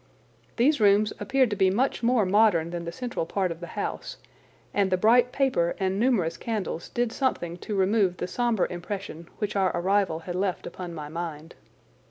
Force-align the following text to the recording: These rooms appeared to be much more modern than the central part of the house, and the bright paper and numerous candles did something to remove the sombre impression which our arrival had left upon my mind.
These 0.55 0.79
rooms 0.81 1.13
appeared 1.19 1.51
to 1.51 1.55
be 1.55 1.69
much 1.69 2.01
more 2.01 2.25
modern 2.25 2.71
than 2.71 2.85
the 2.85 2.91
central 2.91 3.27
part 3.27 3.51
of 3.51 3.59
the 3.59 3.67
house, 3.77 4.17
and 4.73 4.89
the 4.91 4.97
bright 4.97 5.31
paper 5.31 5.75
and 5.79 5.99
numerous 5.99 6.37
candles 6.37 6.89
did 6.89 7.11
something 7.11 7.55
to 7.57 7.75
remove 7.75 8.17
the 8.17 8.25
sombre 8.25 8.65
impression 8.71 9.29
which 9.37 9.55
our 9.55 9.69
arrival 9.77 10.17
had 10.21 10.33
left 10.33 10.65
upon 10.65 10.95
my 10.95 11.07
mind. 11.07 11.53